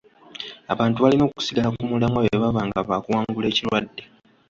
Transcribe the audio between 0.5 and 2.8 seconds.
Abantu balina okusigala ku mulamwa bwe baba nga